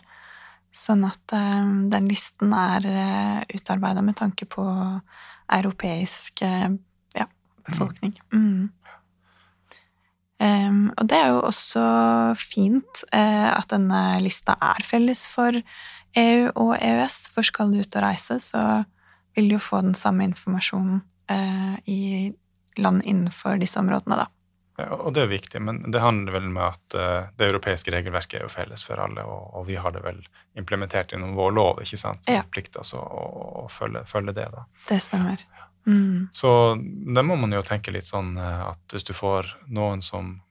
Sånn 0.75 1.05
at 1.07 1.31
eh, 1.33 1.69
den 1.91 2.09
listen 2.11 2.51
er 2.51 2.83
uh, 2.83 3.39
utarbeida 3.55 4.03
med 4.03 4.17
tanke 4.19 4.45
på 4.45 4.65
europeisk 5.55 6.41
eh, 6.43 6.67
ja, 7.15 7.27
befolkning. 7.63 8.17
Mm. 8.33 8.69
Em, 10.45 10.89
og 10.93 11.07
det 11.09 11.17
er 11.17 11.33
jo 11.33 11.41
også 11.47 11.83
fint 12.37 13.03
uh, 13.15 13.49
at 13.55 13.69
denne 13.71 14.01
lista 14.23 14.57
er 14.61 14.85
felles 14.85 15.25
for 15.31 15.57
EU 16.15 16.51
og 16.53 16.75
EØS, 16.77 17.19
for 17.33 17.47
skal 17.47 17.73
du 17.73 17.81
ut 17.81 17.97
og 17.97 18.05
reise, 18.05 18.39
så 18.43 18.83
vil 19.35 19.49
du 19.49 19.57
jo 19.57 19.63
få 19.63 19.81
den 19.83 19.95
samme 19.97 20.27
informasjonen 20.29 21.01
uh, 21.31 21.75
i 21.91 22.31
land 22.79 23.03
innenfor 23.07 23.59
disse 23.61 23.79
områdene, 23.79 24.23
da. 24.23 24.29
Ja, 24.75 24.89
og 24.91 25.13
det 25.15 25.23
er 25.23 25.31
viktig, 25.31 25.61
men 25.63 25.77
det 25.87 26.01
handler 26.03 26.35
vel 26.35 26.49
med 26.51 26.65
at 26.67 26.95
uh, 26.99 27.31
det 27.39 27.47
europeiske 27.47 27.93
regelverket 27.95 28.41
er 28.41 28.43
jo 28.43 28.51
felles 28.51 28.83
for 28.83 28.99
alle, 28.99 29.23
og, 29.23 29.53
og 29.55 29.67
vi 29.69 29.79
har 29.79 29.95
det 29.95 30.03
vel 30.03 30.19
implementert 30.59 31.13
gjennom 31.13 31.35
vår 31.37 31.55
lov, 31.55 31.83
ikke 31.83 31.99
sant? 31.99 32.27
Ja. 32.27 32.43
Vi 32.43 32.57
plikter 32.57 32.83
altså 32.83 32.99
å, 32.99 33.25
å 33.63 33.67
følge, 33.71 34.03
følge 34.11 34.35
det, 34.35 34.49
da. 34.51 34.65
Det 34.89 34.99
stemmer. 35.03 35.45
Mm. 35.85 36.29
Så 36.33 36.49
da 37.15 37.21
må 37.21 37.35
man 37.37 37.51
jo 37.53 37.61
tenke 37.61 37.91
litt 37.93 38.07
sånn 38.09 38.37
eh, 38.37 38.61
at 38.71 38.79
hvis 38.95 39.03
du 39.05 39.13
får 39.13 39.51
noen 39.69 40.01
som 40.01 40.41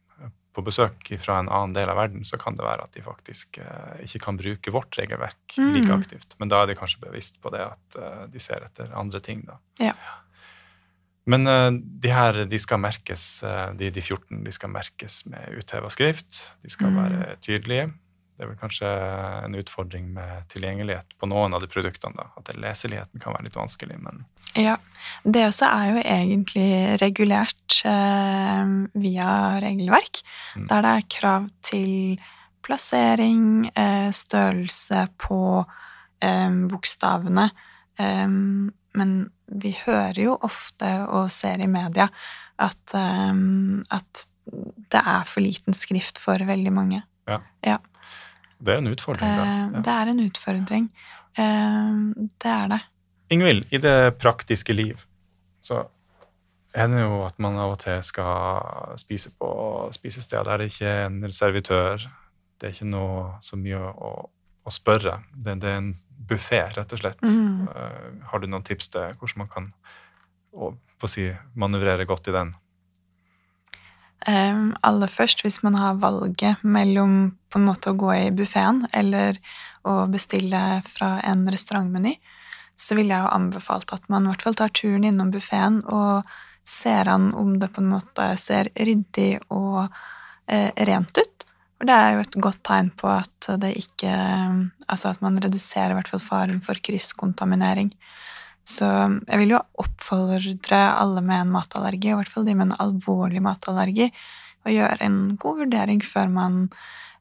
på 0.54 0.62
besøk 0.62 1.08
fra 1.18 1.40
en 1.42 1.48
annen 1.50 1.72
del 1.74 1.90
av 1.90 1.96
verden, 1.98 2.22
så 2.22 2.38
kan 2.38 2.54
det 2.54 2.62
være 2.62 2.84
at 2.86 2.92
de 2.94 3.02
faktisk 3.02 3.58
eh, 3.58 4.04
ikke 4.06 4.20
kan 4.22 4.36
bruke 4.38 4.70
vårt 4.70 4.94
regelverk 5.00 5.56
like 5.58 5.88
Mm. 5.90 5.96
aktivt. 5.98 6.36
Men 6.38 6.48
da 6.48 6.62
er 6.62 6.66
de 6.70 6.76
kanskje 6.78 7.00
bevisst 7.02 7.40
på 7.42 7.50
det 7.50 7.64
at 7.66 7.96
eh, 7.98 8.26
de 8.30 8.38
ser 8.38 8.62
etter 8.62 8.92
andre 8.94 9.18
ting, 9.20 9.42
da. 9.48 9.58
Ja. 9.82 9.94
Men 11.26 11.44
de 12.00 12.10
her 12.12 12.44
de 12.44 12.58
skal 12.60 12.78
merkes, 12.78 13.40
de, 13.80 13.90
de 13.90 14.00
14 14.04 14.44
de 14.44 14.52
skal 14.52 14.68
merkes 14.70 15.22
med 15.26 15.54
utheva 15.58 15.88
skrift. 15.90 16.52
De 16.62 16.68
skal 16.68 16.90
Mm. 16.92 16.98
være 17.02 17.36
tydelige. 17.40 17.86
Det 18.34 18.42
er 18.42 18.48
vel 18.50 18.58
kanskje 18.58 18.88
en 19.44 19.54
utfordring 19.54 20.08
med 20.16 20.48
tilgjengelighet 20.50 21.12
på 21.20 21.28
noen 21.30 21.54
av 21.54 21.60
de 21.62 21.68
produktene. 21.70 22.16
da, 22.18 22.26
At 22.36 22.50
leseligheten 22.58 23.20
kan 23.22 23.32
være 23.36 23.44
litt 23.46 23.58
vanskelig. 23.58 23.98
Men 24.02 24.24
Ja. 24.56 24.76
Det 25.24 25.44
også 25.46 25.66
er 25.66 25.92
jo 25.92 26.02
egentlig 26.02 27.00
regulert 27.00 27.82
eh, 27.84 28.64
via 28.94 29.56
regelverk, 29.60 30.22
Mm. 30.56 30.66
der 30.68 30.82
det 30.82 30.90
er 30.96 31.08
krav 31.20 31.50
til 31.62 32.18
plassering, 32.62 33.70
eh, 33.76 34.10
størrelse 34.10 35.08
på 35.18 35.66
eh, 36.22 36.50
bokstavene. 36.70 37.50
Eh, 37.98 38.26
men 38.94 39.30
vi 39.48 39.76
hører 39.86 40.18
jo 40.24 40.38
ofte 40.42 41.06
og 41.08 41.30
ser 41.30 41.60
i 41.60 41.66
media 41.66 42.08
at, 42.58 42.94
eh, 42.94 43.34
at 43.90 44.26
det 44.90 45.02
er 45.04 45.24
for 45.24 45.40
liten 45.40 45.74
skrift 45.74 46.18
for 46.18 46.38
veldig 46.38 46.72
mange. 46.72 47.02
Det 48.64 48.74
er 48.74 48.82
en 48.82 48.90
utfordring, 48.92 49.30
Eh, 49.30 49.38
da. 49.38 49.46
Ja. 49.78 49.82
Det 49.86 49.94
er 49.94 50.12
en 50.12 50.22
utfordring. 50.24 50.88
Eh, 51.36 52.28
det 52.42 52.52
er 52.52 52.68
det. 52.74 52.80
Ingvild, 53.34 53.66
i 53.72 53.80
det 53.80 54.18
praktiske 54.20 54.74
liv 54.76 55.00
så 55.64 55.86
er 56.74 56.90
det 56.90 57.00
jo 57.04 57.22
at 57.24 57.38
man 57.40 57.56
av 57.62 57.72
og 57.76 57.80
til 57.84 58.02
skal 58.04 58.96
spise 59.00 59.30
på 59.38 59.48
spisesteder 59.94 60.44
der 60.44 60.64
det 60.64 60.72
ikke 60.72 60.90
er 60.90 61.04
en 61.06 61.32
servitør. 61.32 62.02
Det 62.58 62.68
er 62.68 62.74
ikke 62.74 62.90
noe 62.90 63.22
så 63.44 63.56
mye 63.56 63.78
å, 63.78 64.10
å 64.28 64.72
spørre. 64.72 65.20
Det, 65.32 65.56
det 65.62 65.70
er 65.70 65.78
en 65.80 65.92
buffé, 66.28 66.64
rett 66.74 66.92
og 66.92 67.00
slett. 67.00 67.22
Mm. 67.22 67.68
Eh, 67.70 68.10
har 68.30 68.42
du 68.42 68.48
noen 68.50 68.66
tips 68.66 68.90
til 68.92 69.14
hvordan 69.20 69.44
man 69.44 69.52
kan 69.52 69.70
å, 70.54 70.74
å 70.74 71.10
si, 71.10 71.28
manøvrere 71.58 72.06
godt 72.10 72.30
i 72.30 72.36
den? 72.36 72.54
Um, 74.24 74.72
aller 74.80 75.10
først, 75.12 75.42
hvis 75.44 75.60
man 75.62 75.76
har 75.76 75.98
valget 76.00 76.62
mellom 76.64 77.34
på 77.52 77.60
en 77.60 77.66
måte 77.68 77.92
å 77.92 77.98
gå 77.98 78.08
i 78.14 78.30
buffeen 78.32 78.86
eller 78.96 79.36
å 79.84 80.06
bestille 80.08 80.80
fra 80.88 81.18
en 81.28 81.44
restaurantmeny, 81.52 82.14
så 82.76 82.96
ville 82.96 83.12
jeg 83.12 83.26
jo 83.26 83.34
anbefalt 83.36 83.92
at 83.94 84.08
man 84.08 84.24
i 84.24 84.32
hvert 84.32 84.46
fall 84.46 84.56
tar 84.58 84.72
turen 84.74 85.04
innom 85.04 85.30
buffeen 85.34 85.82
og 85.84 86.24
ser 86.64 87.10
an 87.12 87.32
om 87.36 87.58
det 87.60 87.68
på 87.74 87.82
en 87.82 87.92
måte 87.92 88.30
ser 88.40 88.70
ryddig 88.74 89.36
og 89.52 89.84
eh, 90.48 90.72
rent 90.88 91.20
ut. 91.20 91.46
For 91.76 91.90
det 91.90 91.96
er 92.00 92.14
jo 92.14 92.24
et 92.24 92.38
godt 92.46 92.62
tegn 92.64 92.90
på 92.96 93.10
at 93.12 93.50
det 93.60 93.74
ikke 93.76 94.12
Altså 94.84 95.10
at 95.10 95.22
man 95.24 95.38
reduserer 95.40 95.94
i 95.94 95.96
hvert 95.96 96.10
fall 96.12 96.20
faren 96.20 96.58
for 96.64 96.76
krysskontaminering. 96.84 97.88
Så 98.64 98.86
jeg 98.88 99.40
vil 99.42 99.54
jo 99.54 99.60
oppfordre 99.82 100.80
alle 100.96 101.20
med 101.24 101.42
en 101.42 101.52
matallergi, 101.52 102.12
i 102.12 102.16
hvert 102.16 102.32
fall 102.32 102.46
de 102.48 102.56
med 102.56 102.70
en 102.70 102.78
alvorlig 102.80 103.42
matallergi, 103.44 104.08
å 104.64 104.72
gjøre 104.72 105.04
en 105.04 105.18
god 105.40 105.60
vurdering 105.60 106.00
før 106.04 106.30
man 106.32 106.60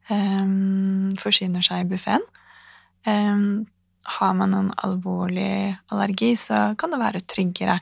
um, 0.07 1.12
forsyner 1.19 1.65
seg 1.65 1.83
i 1.83 1.89
buffeen. 1.91 2.23
Um, 3.03 3.65
har 4.19 4.35
man 4.39 4.55
en 4.55 4.71
alvorlig 4.83 5.75
allergi, 5.91 6.33
så 6.39 6.71
kan 6.79 6.95
det 6.95 7.01
være 7.03 7.23
tryggere 7.27 7.79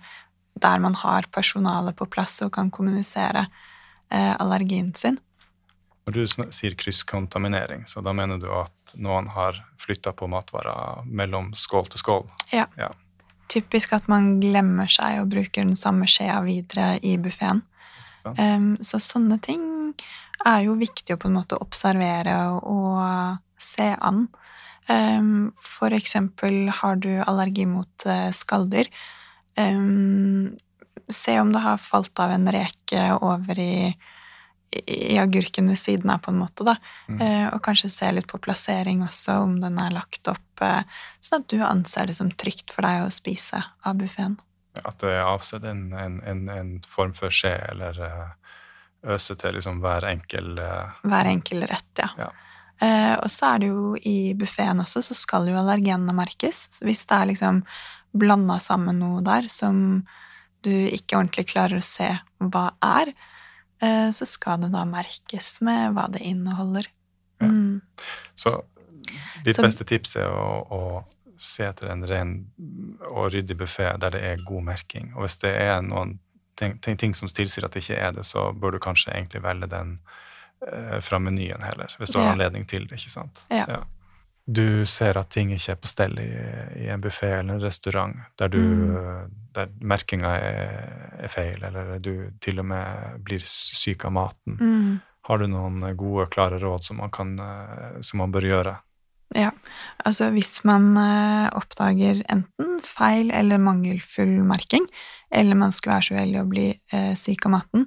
der 0.62 0.82
man 0.82 0.98
har 0.98 1.30
personalet 1.34 1.98
på 1.98 2.10
plass 2.10 2.42
og 2.46 2.54
kan 2.58 2.74
kommunisere 2.74 3.46
uh, 3.46 4.34
allergien 4.42 4.94
sin. 4.98 5.22
Når 6.10 6.18
du 6.18 6.50
sier 6.50 6.74
krysskontaminering, 6.78 7.86
så 7.86 8.02
da 8.02 8.14
mener 8.18 8.42
du 8.42 8.50
at 8.58 8.96
noen 8.98 9.30
har 9.36 9.60
flytta 9.82 10.16
på 10.18 10.26
matvarer 10.30 11.06
mellom 11.06 11.52
skål 11.54 11.92
til 11.94 12.02
skål? 12.02 12.26
Ja. 12.50 12.66
ja. 12.78 12.90
Typisk 13.52 13.94
at 13.98 14.08
man 14.12 14.38
glemmer 14.40 14.90
seg 14.92 15.20
og 15.22 15.32
bruker 15.34 15.66
den 15.66 15.76
samme 15.80 16.08
skjea 16.10 16.40
videre 16.46 16.96
i 17.04 17.18
buffeen. 17.20 17.64
Um, 18.24 18.76
så 18.86 19.00
sånne 19.02 19.40
ting 19.42 19.64
er 20.46 20.66
jo 20.66 20.78
viktig 20.80 21.16
å 21.16 21.20
på 21.22 21.30
en 21.30 21.38
måte 21.40 21.60
observere 21.62 22.36
og 22.62 23.02
se 23.62 23.92
an. 23.98 24.28
Um, 24.90 25.52
for 25.58 25.94
eksempel 25.94 26.72
har 26.82 27.00
du 27.02 27.12
allergi 27.26 27.68
mot 27.70 28.08
uh, 28.08 28.30
skalldyr. 28.36 28.90
Um, 29.60 30.58
se 31.12 31.38
om 31.42 31.52
det 31.54 31.62
har 31.66 31.82
falt 31.82 32.20
av 32.24 32.32
en 32.32 32.48
reke 32.52 33.04
over 33.20 33.60
i 33.60 33.92
i 34.72 35.18
agurken 35.20 35.68
ved 35.68 35.80
siden 35.80 36.10
av, 36.14 36.22
på 36.24 36.32
en 36.32 36.40
måte, 36.40 36.66
da. 36.68 36.78
Mm. 37.08 37.22
Eh, 37.22 37.48
og 37.52 37.62
kanskje 37.66 37.92
se 37.92 38.12
litt 38.16 38.30
på 38.32 38.40
plassering 38.44 39.04
også, 39.04 39.42
om 39.46 39.58
den 39.64 39.80
er 39.82 39.96
lagt 39.96 40.28
opp 40.32 40.64
eh, 40.64 40.84
sånn 41.20 41.44
at 41.44 41.50
du 41.52 41.58
anser 41.66 42.08
det 42.08 42.16
som 42.20 42.32
trygt 42.32 42.72
for 42.72 42.88
deg 42.88 43.06
å 43.06 43.12
spise 43.14 43.60
av 43.60 44.00
buffeen. 44.00 44.38
At 44.82 45.02
det 45.04 45.12
er 45.18 45.28
avsett 45.28 45.66
en, 45.68 45.90
en, 45.92 46.22
en, 46.24 46.46
en, 46.50 46.78
form 46.88 47.12
for 47.18 47.34
skje, 47.34 47.58
eller 47.74 48.00
eh, 48.08 48.56
øse 49.12 49.36
til 49.36 49.58
liksom 49.58 49.82
hver 49.84 50.06
enkel 50.08 50.54
Hver 50.56 51.28
enkel 51.28 51.66
rett, 51.68 51.92
ja. 52.00 52.12
ja. 52.22 52.32
Eh, 52.82 53.16
og 53.22 53.30
så 53.30 53.54
er 53.54 53.62
det 53.62 53.70
jo 53.70 53.94
i 54.10 54.34
buffeen 54.38 54.82
også, 54.82 55.04
så 55.06 55.18
skal 55.18 55.50
jo 55.52 55.60
allergenene 55.60 56.16
merkes. 56.18 56.66
Så 56.74 56.88
hvis 56.88 57.04
det 57.10 57.18
er 57.18 57.30
liksom 57.30 57.62
blanda 58.18 58.58
sammen 58.64 59.00
noe 59.00 59.22
der 59.26 59.48
som 59.52 60.02
du 60.66 60.72
ikke 60.72 61.20
ordentlig 61.20 61.48
klarer 61.54 61.80
å 61.80 61.86
se 61.86 62.10
hva 62.42 62.72
er, 62.86 63.14
så 64.14 64.28
skal 64.30 64.62
det 64.62 64.72
da 64.76 64.84
merkes 64.86 65.56
med 65.66 65.96
hva 65.96 66.08
det 66.14 66.22
inneholder. 66.28 66.86
Mm. 67.42 67.82
Så 68.38 68.60
ditt 69.46 69.58
så, 69.58 69.66
beste 69.66 69.88
tips 69.90 70.16
er 70.22 70.30
å, 70.30 70.62
å, 70.70 70.82
se 71.42 71.66
etter 71.66 71.90
en 71.90 72.04
ren 72.06 72.34
og 73.10 73.32
ryddig 73.34 73.56
buffé 73.58 73.88
der 73.98 74.14
det 74.14 74.20
er 74.22 74.44
god 74.46 74.68
merking. 74.68 75.08
Og 75.16 75.26
hvis 75.26 75.40
det 75.42 75.56
er 75.58 75.80
noen 75.82 76.20
ting, 76.60 76.76
ting, 76.86 77.00
ting, 77.02 77.16
som 77.18 77.32
tilsier 77.32 77.66
at 77.66 77.74
det 77.74 77.82
ikke 77.82 77.98
er 77.98 78.14
det, 78.14 78.28
så 78.30 78.52
bør 78.54 78.76
du 78.76 78.84
kanskje 78.84 79.16
egentlig 79.16 79.42
velge 79.42 79.72
den 79.72 79.96
eh, 80.68 81.00
fra 81.02 81.18
menyen 81.18 81.66
heller. 81.66 81.96
Hvis 81.98 82.14
du 82.14 82.20
har 82.22 82.36
anledning 82.36 82.68
til 82.70 82.86
det, 82.86 83.02
ikke 83.02 83.16
sant. 83.16 83.42
Ja. 83.50 83.66
ja 83.66 83.82
du 84.52 84.86
ser 84.90 85.18
at 85.20 85.32
ting 85.34 85.54
ikke 85.56 85.76
er 85.76 85.80
på 85.80 85.90
stell 85.90 86.18
i, 86.22 86.30
i 86.84 86.90
en 86.92 87.02
buffé 87.04 87.30
eller 87.38 87.56
en 87.56 87.64
restaurant, 87.64 88.14
der, 88.40 88.52
du, 88.52 88.60
mm. 88.60 89.32
der 89.56 89.72
merkinga 89.80 90.34
er, 90.38 90.76
er, 91.20 91.32
feil, 91.32 91.64
eller 91.68 91.98
du 92.04 92.14
til 92.44 92.62
og 92.62 92.68
med 92.72 93.24
blir 93.26 93.44
syk 93.46 94.06
av 94.10 94.16
maten. 94.18 94.60
Mm. 94.60 94.94
Har 95.30 95.42
du 95.42 95.48
noen 95.52 95.84
gode, 95.98 96.28
klare 96.34 96.60
råd 96.62 96.88
som 96.88 97.00
man, 97.00 97.12
kan, 97.14 97.36
som 98.04 98.24
man 98.24 98.34
bør 98.34 98.48
gjøre? 98.50 98.76
Ja, 99.38 99.52
altså 100.04 100.28
hvis 100.34 100.58
man 100.68 100.90
uh, 100.98 101.48
oppdager 101.56 102.20
enten 102.34 102.82
feil 102.84 103.32
eller 103.32 103.62
mangelfull 103.64 104.42
merking, 104.44 104.88
eller 105.32 105.56
man 105.56 105.72
skulle 105.72 105.96
være 105.96 106.08
så 106.10 106.18
uheldig 106.18 106.42
å 106.42 106.50
bli 106.52 106.66
eh, 106.92 107.14
syk 107.16 107.46
av 107.48 107.54
maten, 107.54 107.86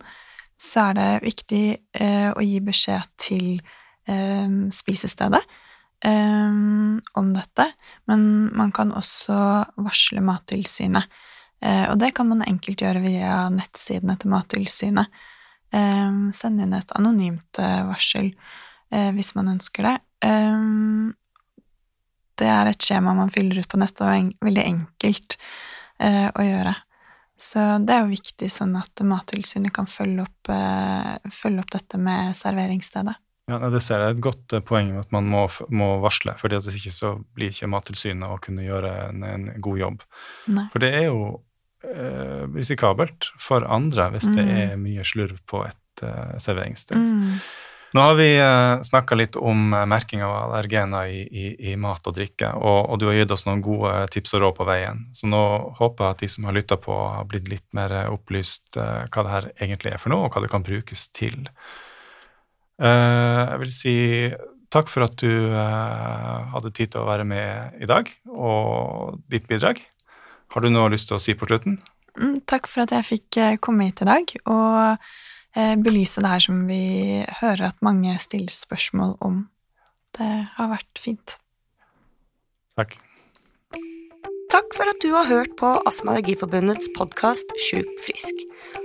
så 0.57 0.87
er 0.87 0.95
det 0.97 1.09
viktig 1.27 1.65
eh, 2.01 2.31
å 2.33 2.41
gi 2.41 2.61
beskjed 2.65 3.11
til 3.21 3.59
spisestedet 4.73 5.41
um, 6.07 7.01
om 7.13 7.33
dette, 7.35 7.69
men 8.05 8.27
man 8.57 8.73
kan 8.73 8.93
også 8.93 9.37
varsle 9.81 10.23
Mattilsynet. 10.25 11.09
Uh, 11.65 11.91
og 11.93 11.99
det 12.03 12.13
kan 12.17 12.29
man 12.29 12.45
enkelt 12.45 12.83
gjøre 12.85 13.03
via 13.05 13.45
nettsidene 13.53 14.17
til 14.21 14.33
Mattilsynet. 14.35 15.23
Um, 15.75 16.29
sende 16.37 16.67
inn 16.67 16.77
et 16.77 16.93
anonymt 16.95 17.59
uh, 17.59 17.89
varsel 17.89 18.31
uh, 18.31 19.11
hvis 19.17 19.33
man 19.39 19.55
ønsker 19.57 19.89
det. 19.89 19.97
Um, 20.25 21.15
det 22.39 22.51
er 22.51 22.69
et 22.71 22.83
skjema 22.83 23.15
man 23.17 23.31
fyller 23.31 23.63
ut 23.63 23.71
på 23.71 23.79
nettet, 23.79 24.03
og 24.03 24.11
er 24.11 24.49
veldig 24.49 24.67
enkelt 24.73 25.39
å 26.05 26.43
gjøre. 26.43 26.73
Så 27.39 27.63
det 27.87 27.95
er 27.95 28.01
jo 28.03 28.11
viktig 28.11 28.49
sånn 28.51 28.73
at 28.75 28.99
Mattilsynet 29.07 29.71
kan 29.77 29.87
følge 29.87 30.25
opp, 30.25 30.51
følge 31.31 31.63
opp 31.63 31.71
dette 31.71 32.01
med 32.03 32.35
serveringsstedet. 32.35 33.15
Ja, 33.51 33.59
Det 33.69 33.83
ser 33.85 34.01
jeg 34.01 34.17
et 34.17 34.23
godt 34.25 34.55
eh, 34.57 34.63
poeng 34.65 34.95
at 35.01 35.11
man 35.13 35.29
må, 35.29 35.45
må 35.69 35.91
varsle, 36.05 36.37
for 36.41 36.53
hvis 36.53 36.79
ikke 36.79 36.95
så 36.95 37.15
blir 37.37 37.53
ikke 37.53 37.69
Mattilsynet 37.73 38.31
å 38.31 38.41
kunne 38.43 38.65
gjøre 38.65 38.95
en, 39.11 39.27
en 39.29 39.51
god 39.65 39.83
jobb. 39.83 40.07
Nei. 40.49 40.65
For 40.73 40.85
det 40.85 40.93
er 40.97 41.07
jo 41.11 41.21
eh, 41.85 42.49
risikabelt 42.55 43.29
for 43.43 43.67
andre 43.69 44.09
hvis 44.15 44.31
mm. 44.31 44.35
det 44.39 44.49
er 44.63 44.75
mye 44.81 45.05
slurv 45.07 45.37
på 45.51 45.65
et 45.69 46.05
eh, 46.07 46.35
serveringssted. 46.41 46.97
Mm. 46.97 47.39
Nå 47.95 48.03
har 48.03 48.17
vi 48.19 48.31
eh, 48.41 48.81
snakka 48.83 49.15
litt 49.15 49.37
om 49.37 49.69
eh, 49.71 49.85
merking 49.87 50.25
av 50.27 50.33
allergener 50.35 51.07
i, 51.07 51.21
i, 51.23 51.45
i 51.71 51.77
mat 51.79 52.09
og 52.11 52.17
drikke, 52.17 52.49
og, 52.59 52.79
og, 52.91 52.99
du 52.99 53.07
har 53.07 53.21
gitt 53.21 53.35
oss 53.37 53.47
noen 53.47 53.63
gode 53.63 53.93
tips 54.11 54.35
og 54.35 54.43
råd 54.43 54.57
på 54.57 54.67
veien. 54.67 55.05
Så 55.15 55.31
nå 55.31 55.43
håper 55.79 56.09
jeg 56.09 56.17
at 56.17 56.25
de 56.25 56.31
som 56.35 56.49
har 56.49 56.57
lytta 56.57 56.81
på, 56.81 56.97
har 57.15 57.29
blitt 57.31 57.47
litt 57.53 57.67
mer 57.77 57.95
opplyst 58.11 58.81
eh, 58.83 59.05
hva 59.07 59.27
det 59.27 59.35
her 59.37 59.47
egentlig 59.55 59.95
er 59.95 60.03
for 60.03 60.11
noe, 60.11 60.27
og 60.27 60.35
hva 60.35 60.43
det 60.43 60.51
kan 60.51 60.67
brukes 60.67 61.07
til. 61.15 61.39
Eh, 62.83 63.43
jeg 63.51 63.61
vil 63.63 63.73
si 63.75 63.97
takk 64.75 64.91
for 64.91 65.07
at 65.07 65.15
du 65.23 65.31
eh, 65.31 66.39
hadde 66.55 66.73
tid 66.75 66.95
til 66.95 67.05
å 67.05 67.09
være 67.09 67.27
med 67.29 67.83
i 67.85 67.89
dag, 67.91 68.11
og 68.35 69.21
ditt 69.31 69.47
bidrag. 69.51 69.83
Har 70.55 70.65
du 70.65 70.71
noe 70.71 70.91
lyst 70.93 71.11
til 71.11 71.19
å 71.19 71.23
si 71.23 71.37
på 71.39 71.49
slutten? 71.49 71.79
Mm, 72.19 72.41
takk 72.51 72.69
for 72.71 72.85
at 72.85 72.95
jeg 72.95 73.09
fikk 73.11 73.39
eh, 73.43 73.57
komme 73.63 73.89
hit 73.89 74.03
i 74.05 74.11
dag 74.11 74.37
og 74.45 75.15
belyse 75.55 76.19
det 76.19 76.31
her 76.33 76.43
som 76.43 76.65
vi 76.67 77.23
hører 77.39 77.69
at 77.69 77.85
mange 77.87 78.11
stiller 78.19 78.51
spørsmål 78.51 79.13
om. 79.23 79.37
Det 80.19 80.31
har 80.57 80.71
vært 80.73 80.99
fint. 80.99 81.37
Takk. 82.75 82.97
Takk 84.55 84.71
for 84.79 84.87
at 84.87 85.03
du 85.03 85.11
har 85.11 85.27
hørt 85.27 85.51
på 85.59 85.67
Astma- 85.83 86.13
og 86.13 86.21
Allergiforbundets 86.21 86.87
podkast 86.95 87.51
Sjuk 87.59 87.91
frisk. 87.99 88.31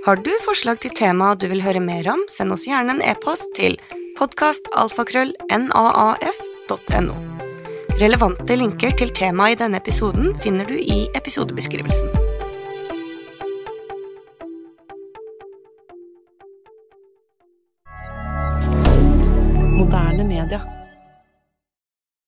Har 0.02 0.18
du 0.18 0.34
forslag 0.42 0.82
til 0.82 0.90
tema 0.98 1.38
du 1.38 1.46
vil 1.46 1.62
høre 1.62 1.78
mer 1.78 2.02
om, 2.10 2.18
send 2.26 2.50
oss 2.50 2.66
gjerne 2.66 2.90
en 2.96 3.02
e-post 3.06 3.46
til 3.54 3.78
podkastalfakrøllnaaf.no. 4.18 7.14
Relevante 8.02 8.58
linker 8.58 8.90
til 8.98 9.14
temaet 9.14 9.54
i 9.54 9.62
denne 9.62 9.78
episoden 9.78 10.34
finner 10.42 10.66
du 10.66 10.74
i 10.74 11.06
episodebeskrivelsen. 11.14 12.10
moderne 19.80 20.24
media. 20.24 20.79